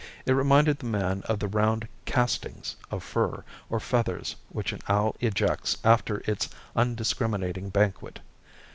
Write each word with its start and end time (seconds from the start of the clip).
It 0.25 0.31
reminded 0.31 0.79
the 0.79 0.87
man 0.87 1.21
of 1.25 1.37
the 1.37 1.47
round 1.47 1.87
"castings" 2.05 2.75
of 2.89 3.03
fur 3.03 3.43
or 3.69 3.79
feathers 3.79 4.35
which 4.49 4.73
an 4.73 4.79
owl 4.89 5.15
ejects 5.19 5.77
after 5.83 6.21
its 6.25 6.49
undiscriminating 6.75 7.69
banquet. 7.69 8.19